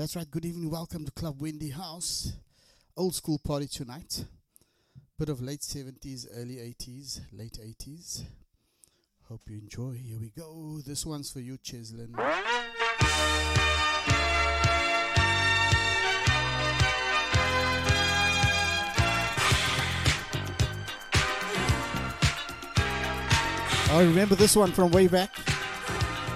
[0.00, 0.30] That's right.
[0.30, 0.70] Good evening.
[0.70, 2.32] Welcome to Club Wendy House.
[2.96, 4.24] Old school party tonight.
[5.18, 8.24] Bit of late 70s, early 80s, late 80s.
[9.28, 10.00] Hope you enjoy.
[10.02, 10.80] Here we go.
[10.86, 12.14] This one's for you, Cheslin.
[23.90, 25.36] I remember this one from way back.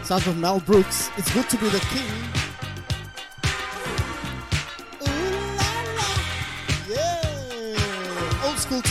[0.03, 1.09] Sounds of Mel Brooks.
[1.17, 2.44] It's good to be the king.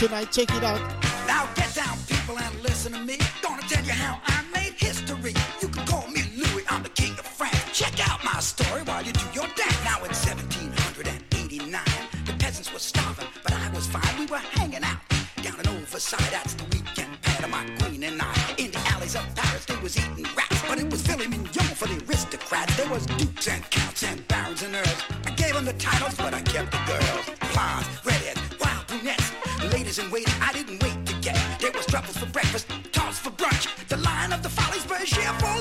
[0.08, 0.30] tonight.
[0.32, 0.80] Check it out.
[1.26, 3.18] Now get down, people, and listen to me.
[3.42, 5.34] Gonna tell you how I made history.
[5.62, 7.64] You can call me Louis, I'm the king of France.
[7.72, 9.80] Check out my story while you do your dance.
[9.84, 11.80] Now in 1789,
[12.26, 14.18] the peasants were starving, but I was fine.
[14.18, 15.00] We were hanging out
[15.42, 16.30] down in Versailles.
[16.30, 18.34] That's the weekend pad of my queen and I.
[18.58, 21.88] In the alleys of Paris, they was eating rats, but it was filet mignon for
[21.88, 22.76] the aristocrats.
[22.76, 25.00] There was dukes and counts and barons and earls.
[25.24, 26.83] I gave them the titles, but I kept the
[35.14, 35.53] cheerful.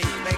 [0.00, 0.37] see.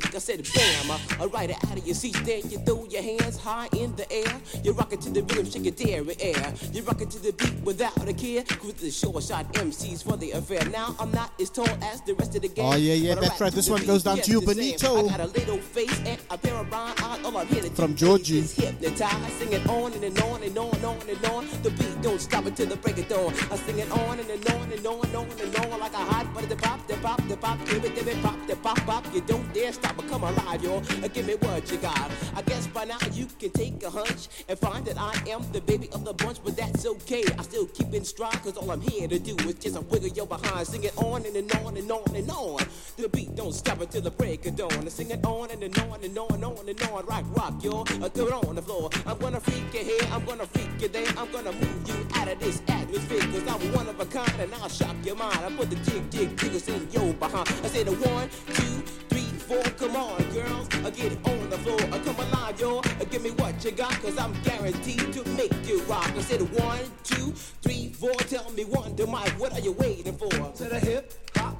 [0.00, 0.14] doing the freak.
[0.14, 2.16] I said bam, uh, alright out of your seat.
[2.24, 4.32] Then you throw your hands high in the air.
[4.62, 6.54] You're rocking to the rhythm, shake your dairy air.
[6.72, 8.44] You're rocking to the beat without a care.
[8.64, 10.64] With the short shot MCs for the affair.
[10.70, 12.72] Now I'm not as tall as the rest of the gang.
[12.72, 13.52] Oh, yeah, yeah, that's right.
[13.52, 14.40] This one goes down to you.
[14.40, 15.06] Benito.
[15.06, 17.24] I got a little face and a pair of brown eyes.
[17.24, 18.38] All I'm here to From Georgie.
[18.38, 21.48] is hypnotize, singing on and, and on and on and on and on.
[21.62, 23.32] The beat don't stop until the break of dawn.
[23.50, 25.96] I sing it on and, and on and on and on and on like a
[25.96, 26.46] hot butter.
[26.46, 29.04] The pop, the pop, pop, give it, give it, pop, the pop, pop.
[29.14, 30.76] You don't dare stop or come alive, yo.
[31.02, 32.10] Uh, Give me what you got.
[32.36, 35.60] I guess by now you can take a hunch and find that I am the
[35.60, 37.24] baby of the bunch, but that's okay.
[37.38, 40.08] I still keep in stride, cause all I'm here to do is just a wiggle
[40.08, 40.66] your behind.
[40.66, 42.60] Sing it on and, and on and on and on.
[42.96, 44.72] The beat don't stop until the break of dawn.
[44.72, 47.06] I sing it on and, and on and on and on and on.
[47.06, 47.82] Rock, rock, yo.
[47.82, 48.90] Uh, Throw it on the floor.
[49.06, 51.06] I'm gonna freak you here, I'm gonna freak you there.
[51.16, 54.54] I'm gonna move you out of this atmosphere, cause I'm one of a kind and
[54.54, 55.38] I'll shock your mind.
[55.38, 57.29] I put the jig, jig, jiggles in your behind.
[57.32, 57.44] Uh-huh.
[57.64, 59.62] I say the one, two, three, four.
[59.78, 60.66] Come on, girls.
[60.84, 61.80] I get it on the floor.
[61.92, 62.78] I come alive, yo.
[62.78, 66.10] Uh, Give me what you got, cause I'm guaranteed to make you rock.
[66.16, 67.32] I said one, two,
[67.62, 68.12] three, four.
[68.14, 70.28] Tell me one, to Mike, what are you waiting for?
[70.28, 71.59] To the hip hop,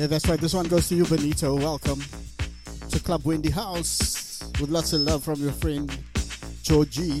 [0.00, 0.40] Yeah, that's right.
[0.40, 1.54] This one goes to you, Benito.
[1.54, 2.02] Welcome
[2.88, 5.94] to Club Wendy House with lots of love from your friend
[6.62, 7.20] Georgie.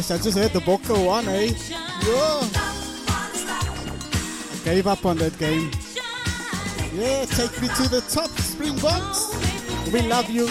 [0.00, 1.52] Yes, I just heard the Boca one, eh?
[1.68, 1.78] Yeah.
[4.52, 5.70] I gave up on that game.
[6.94, 9.34] Yeah, take me to the top, Springboks.
[9.92, 10.48] We love you.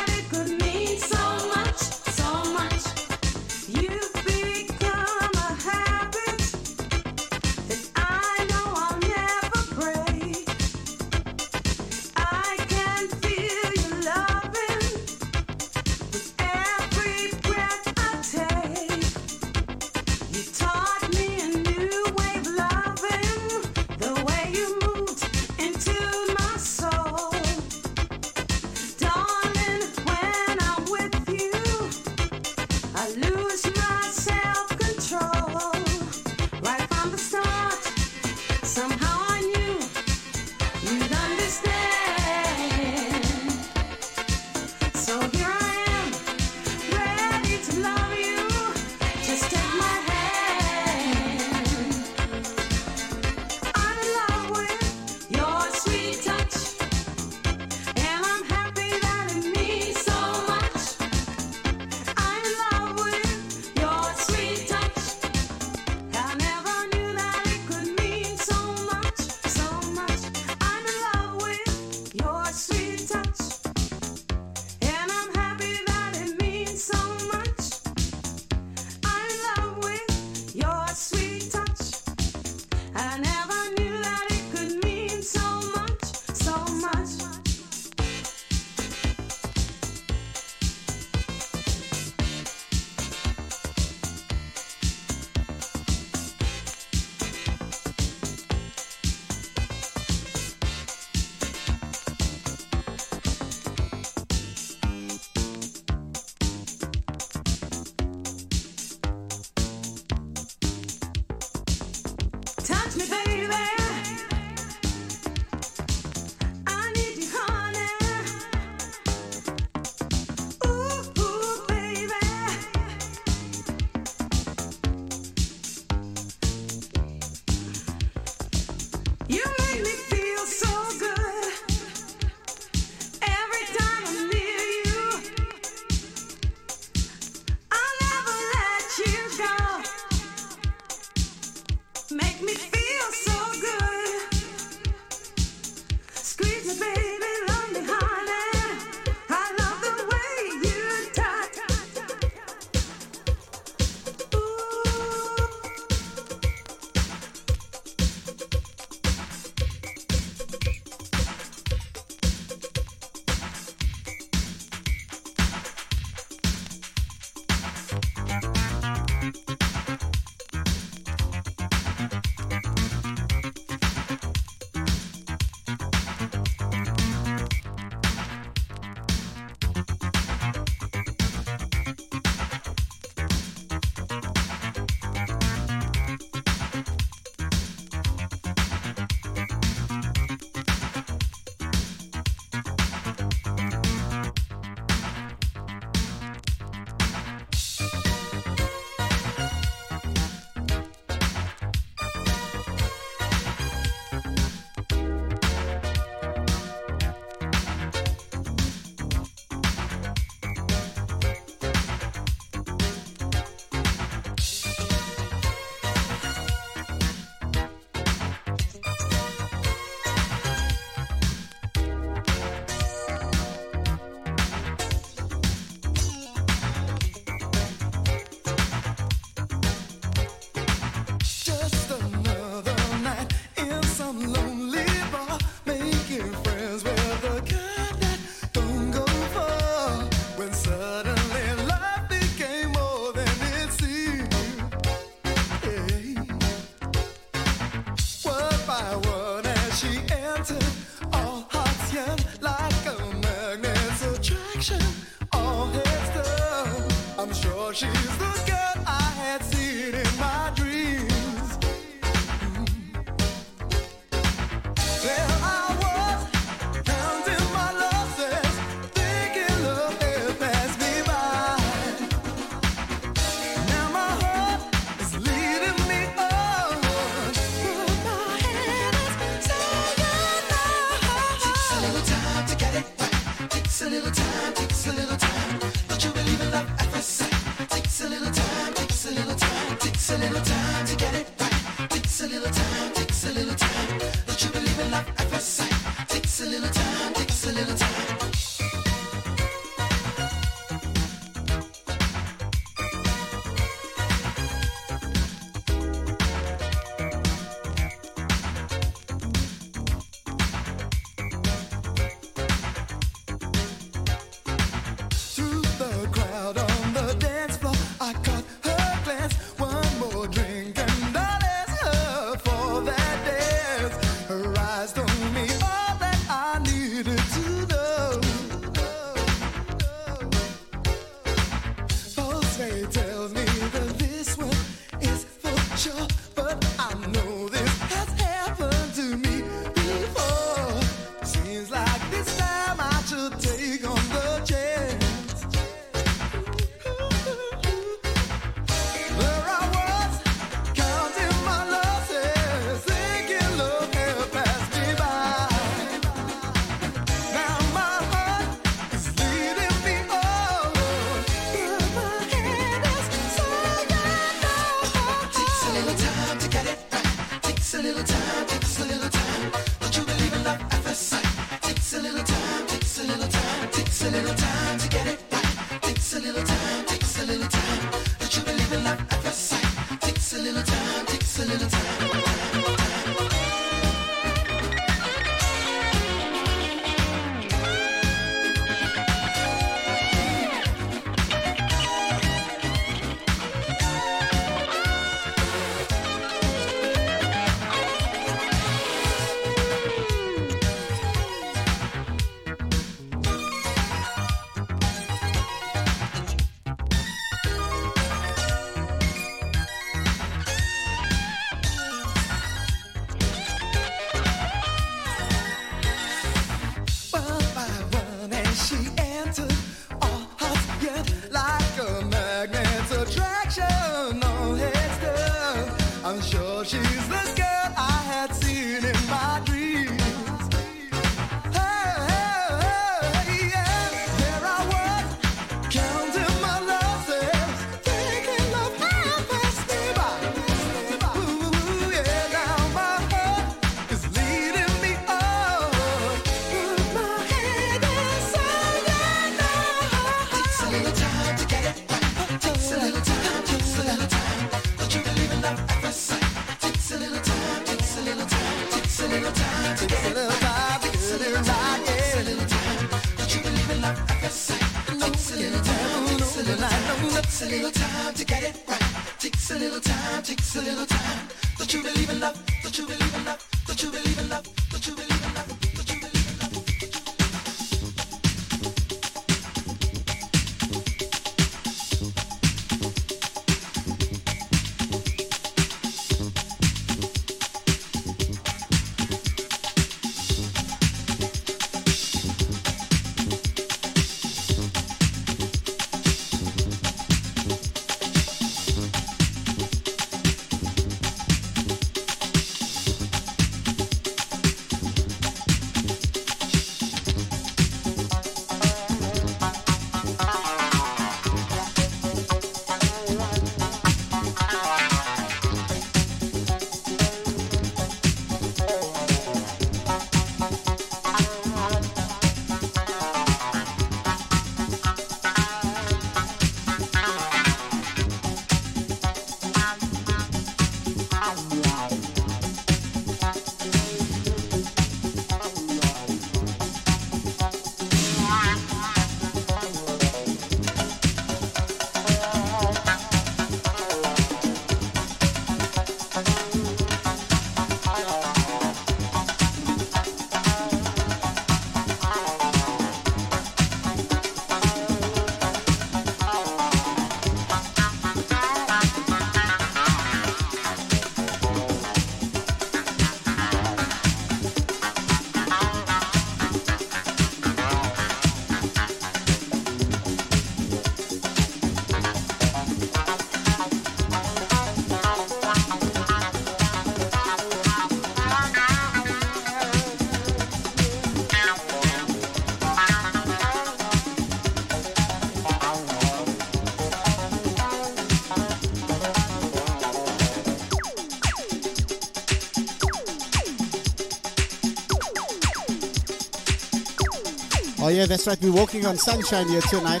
[598.06, 598.40] Yeah, that's right.
[598.40, 600.00] We're walking on sunshine here tonight.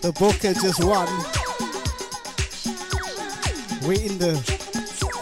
[0.00, 1.06] The Bokke just won.
[3.86, 4.36] We're in the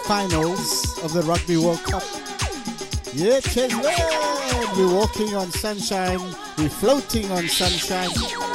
[0.07, 2.05] finals of the Rugby World Cup.
[3.15, 4.77] Yeah, Chesland!
[4.77, 6.21] We're walking on sunshine.
[6.57, 8.48] We're floating on sunshine.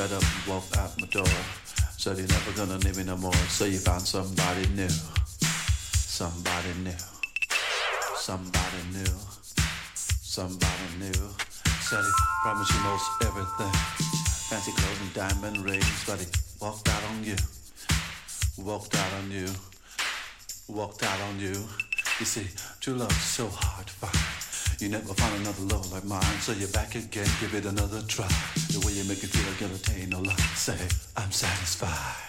[0.00, 1.36] got up and walked out my door.
[1.98, 3.34] Said you're never gonna need me no more.
[3.52, 4.88] So you found somebody new.
[4.88, 7.00] Somebody new.
[8.16, 9.14] Somebody new.
[9.94, 11.20] Somebody new.
[11.88, 13.72] Said he promised you most everything.
[14.48, 16.26] Fancy clothes and diamond rings, but he
[16.62, 17.36] walked out on you.
[18.56, 19.48] Walked out on you.
[20.68, 21.52] Walked out on you.
[22.20, 22.46] You see,
[22.80, 24.80] true love's so hard to find.
[24.80, 28.59] You never find another love like mine, so you're back again, give it another try
[29.10, 30.38] make it feel like entertain a lot.
[30.54, 30.78] Say,
[31.16, 32.19] I'm satisfied.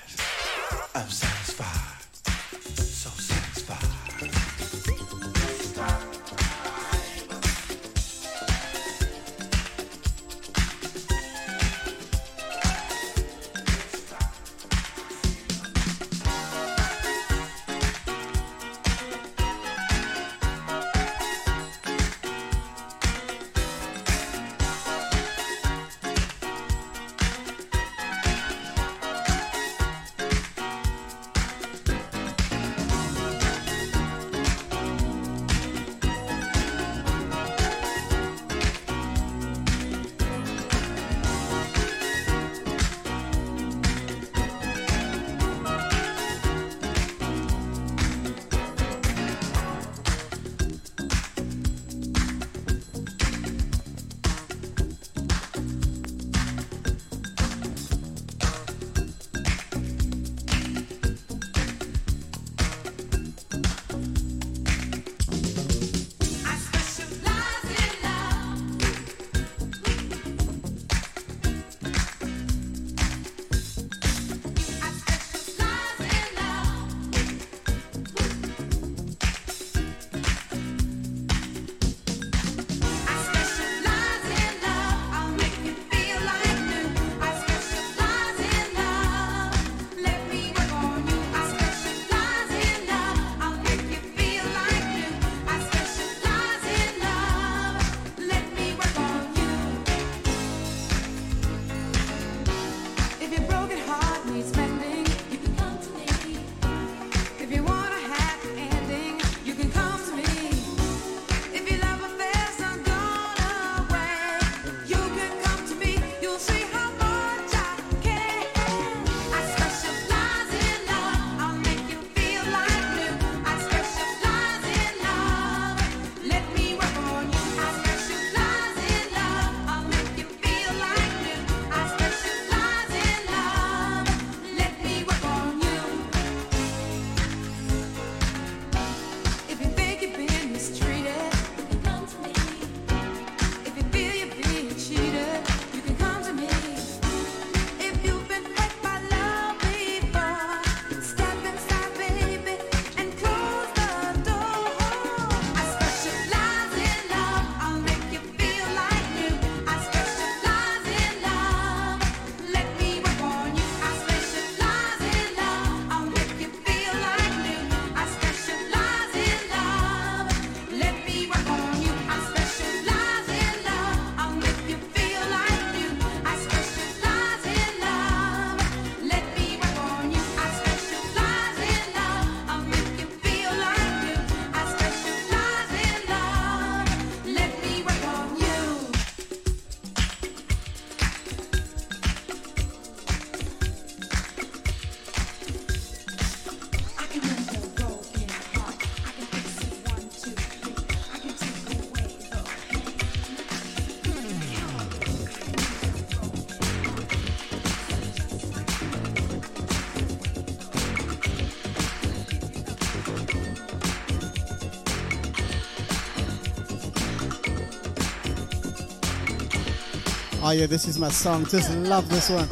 [220.51, 221.45] Oh yeah, this is my song.
[221.45, 222.49] Just love this one.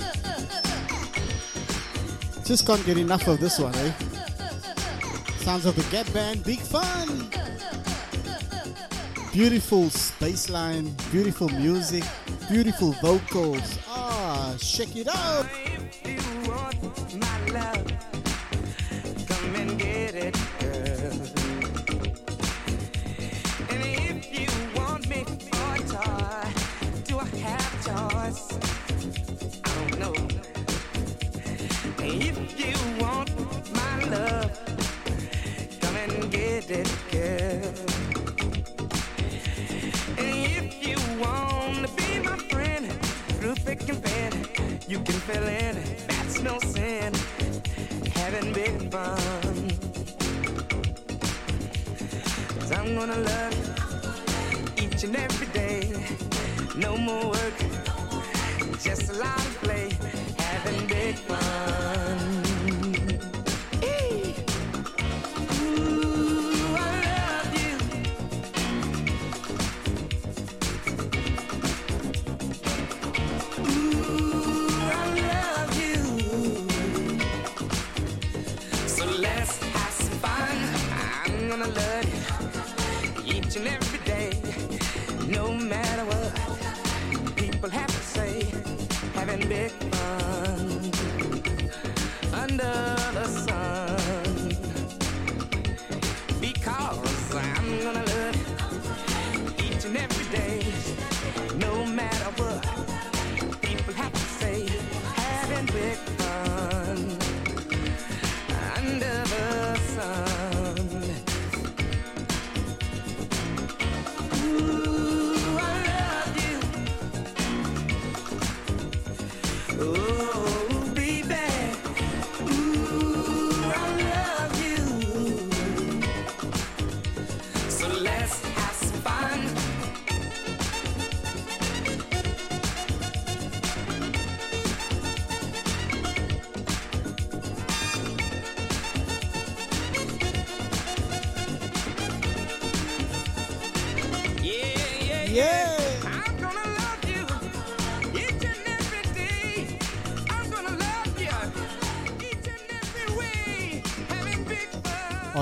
[2.45, 3.91] Just can't get enough of this one, eh?
[5.39, 7.30] Sounds of the Gap Band, big fun.
[9.34, 9.88] Beautiful
[10.22, 12.06] bassline, line, beautiful music,
[12.50, 13.78] beautiful vocals.
[13.89, 15.59] Ah, check it out.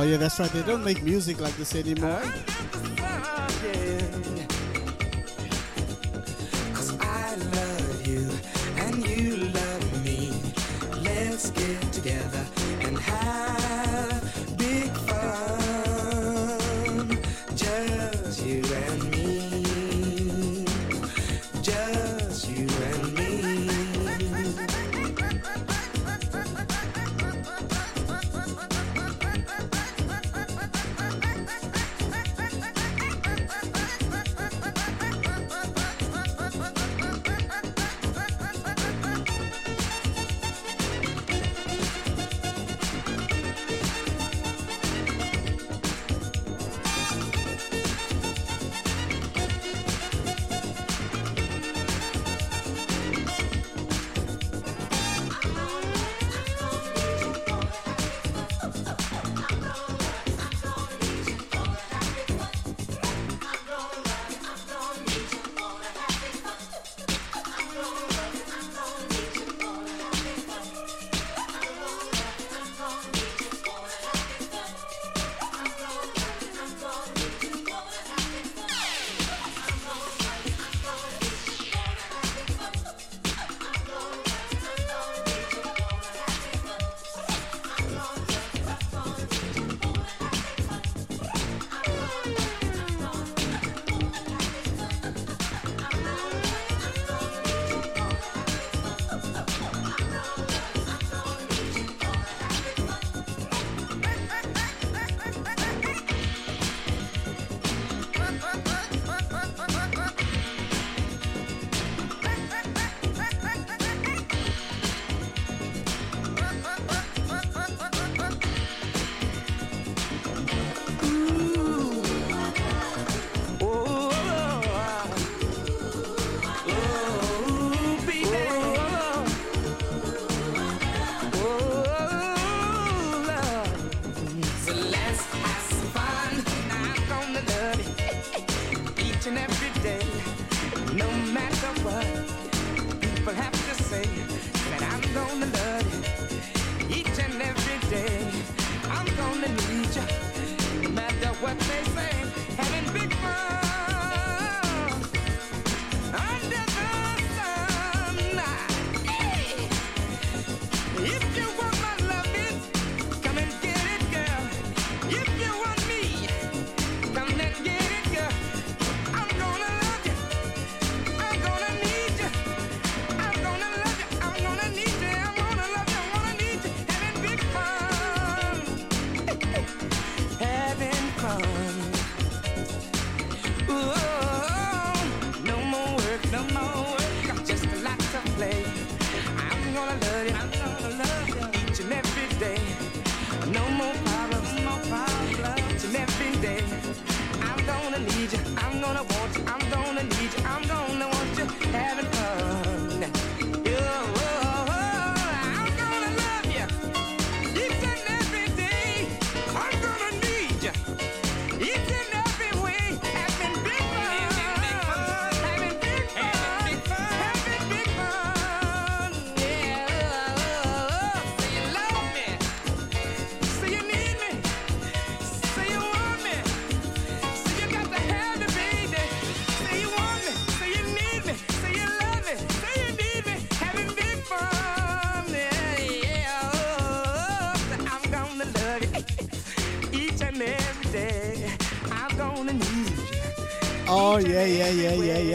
[0.07, 0.49] yeah, that's right.
[0.51, 2.21] They don't make music like this anymore.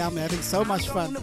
[0.02, 1.16] I'm having so much fun.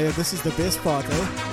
[0.00, 1.51] Yeah, this is the best part, eh?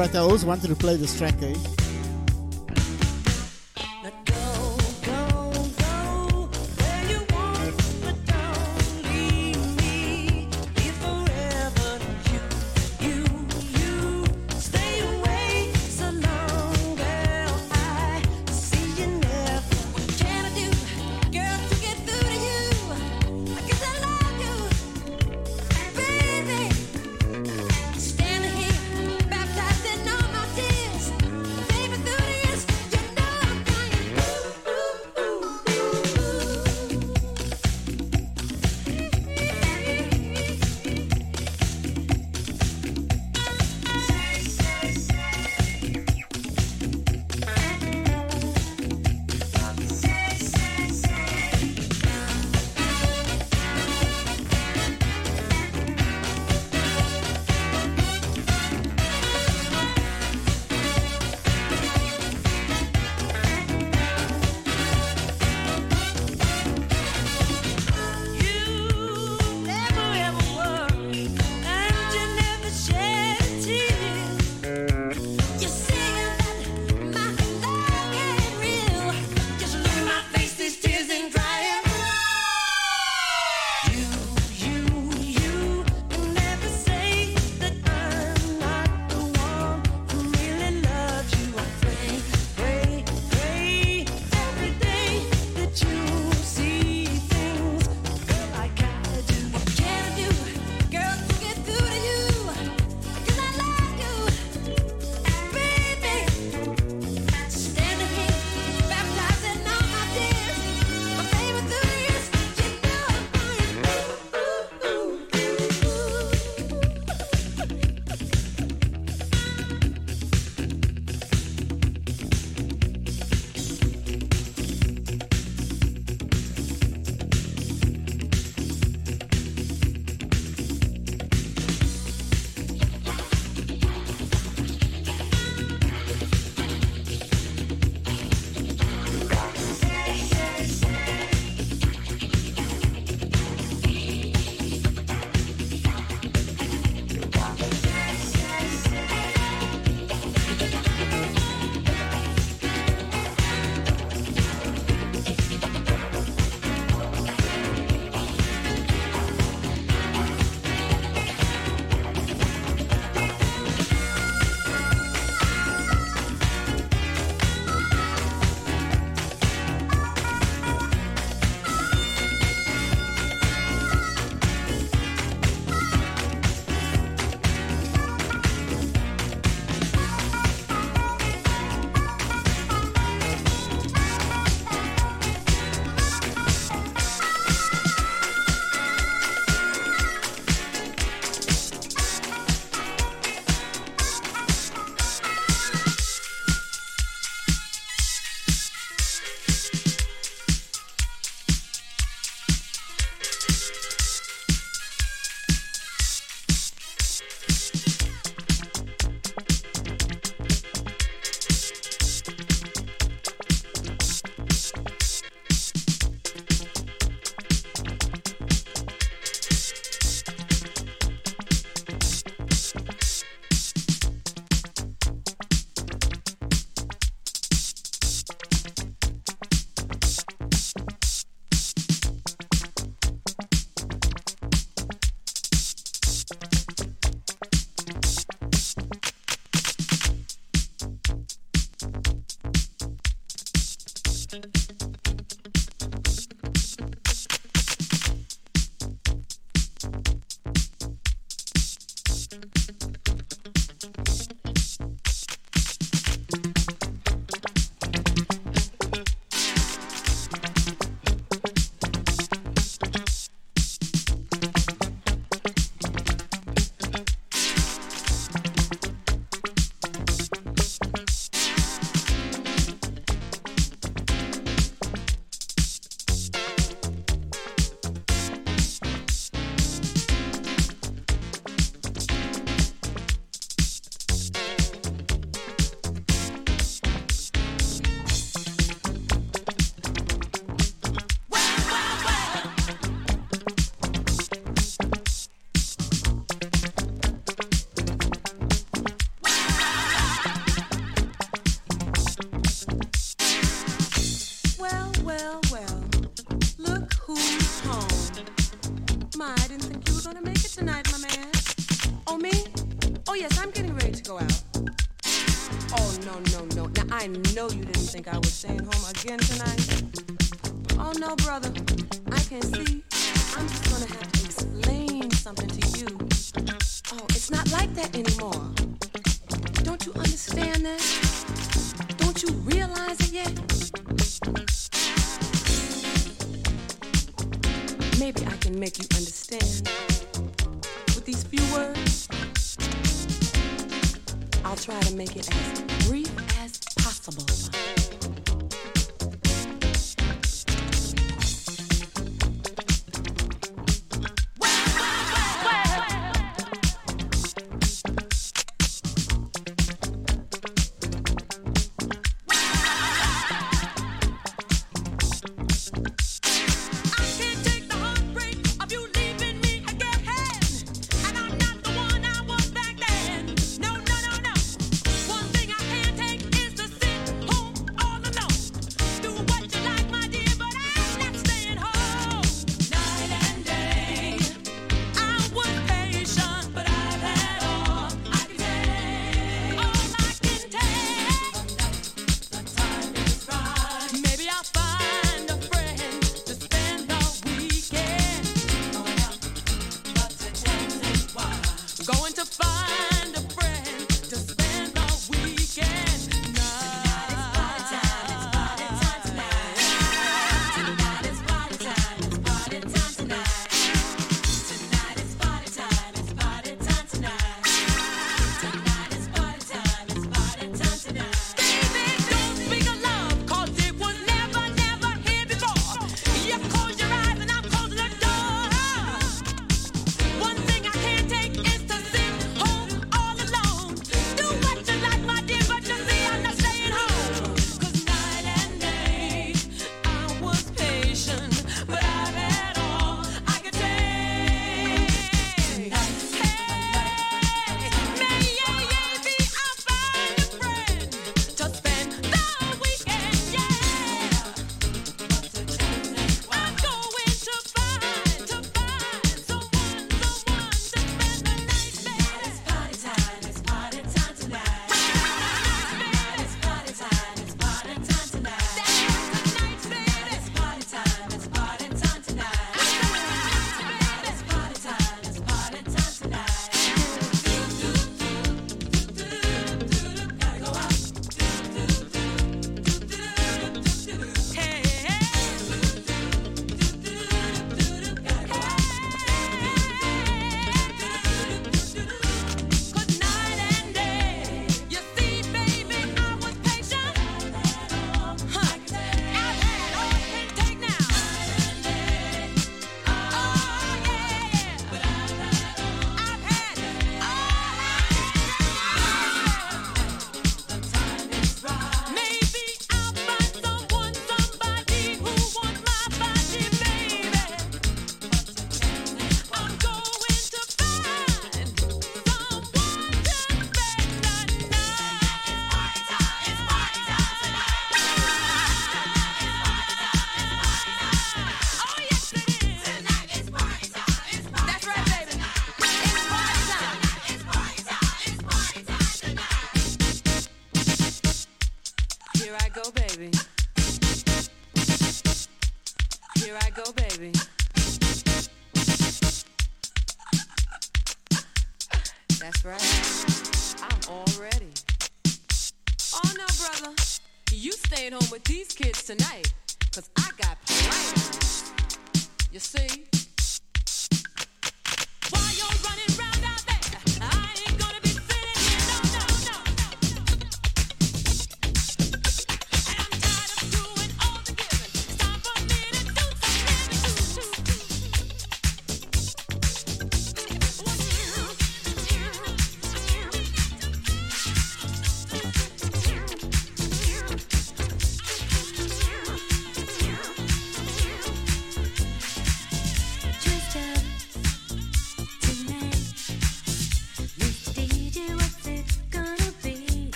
[0.00, 1.79] I always wanted to play this track, eh?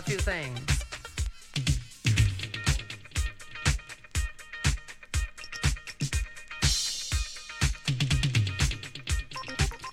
[0.00, 0.60] a few things.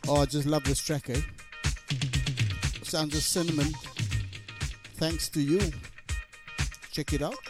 [0.08, 1.20] Oh, I just love this track, eh?
[2.84, 3.74] Sounds of Sinnamon.
[4.96, 5.60] Thanks to you.
[6.92, 7.47] Check it out.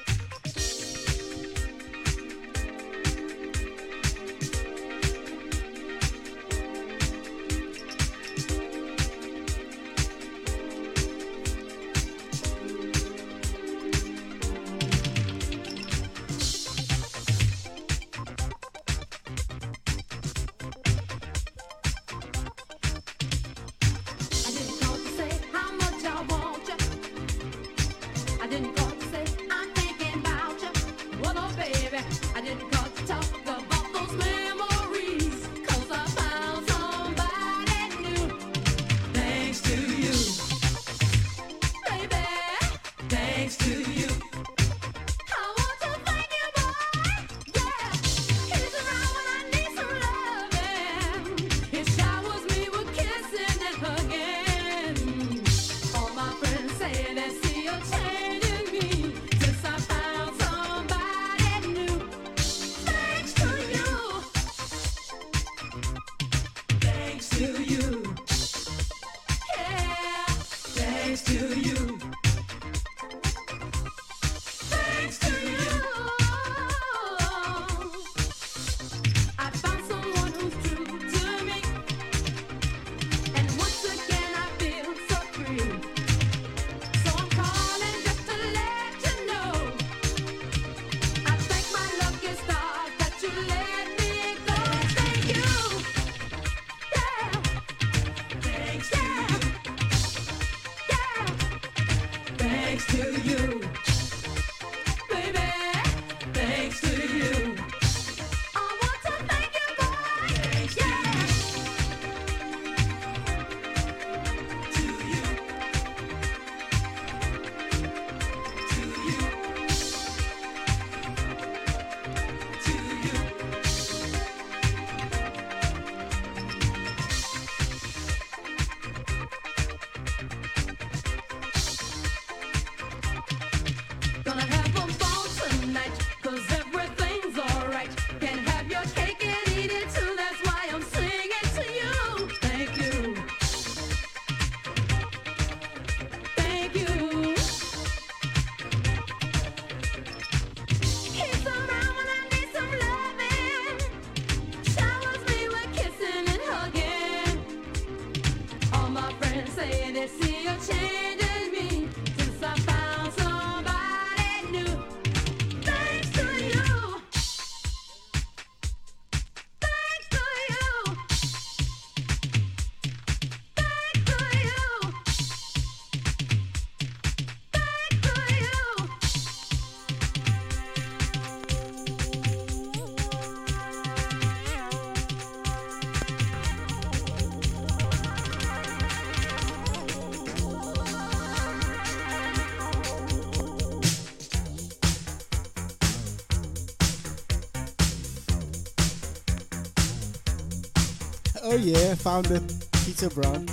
[201.57, 202.39] Oh, yeah, founder
[202.85, 203.47] Peter Brown.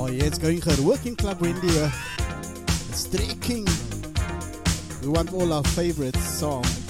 [0.00, 1.92] Oh yeah, it's going her working club India.
[2.88, 3.66] It's uh, trekking.
[5.02, 6.89] We want all our favorite songs.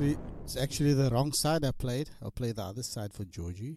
[0.00, 2.08] actually it's actually the wrong side I played.
[2.24, 3.76] I played the other side for Georgie.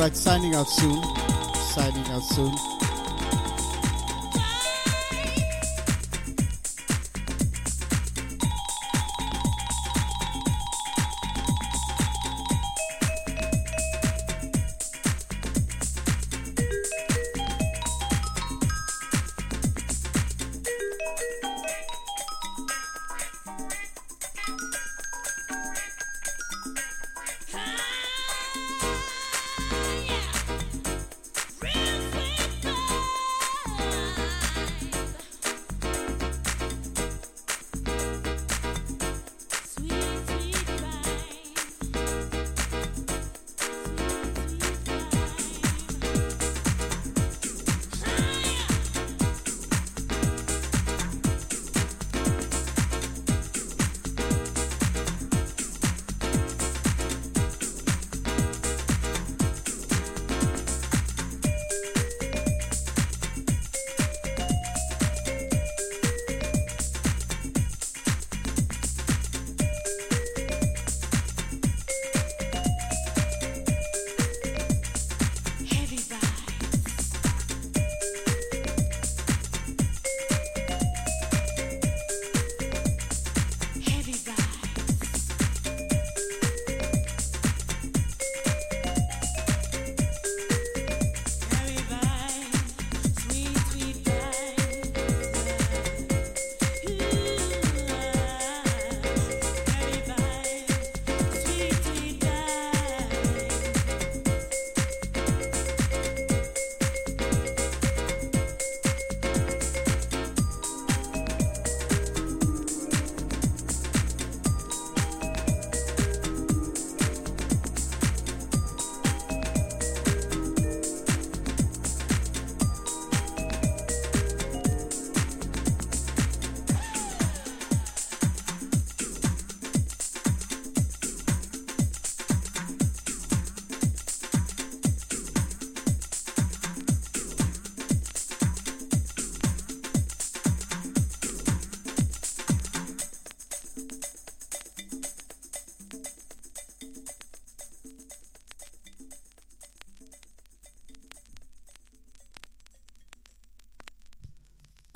[0.00, 0.16] Right.
[0.16, 1.02] Signing out soon.
[1.54, 2.79] Signing out soon.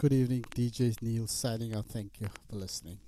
[0.05, 1.87] Good evening, DJs Neil signing out.
[1.87, 2.99] Thank you for listening.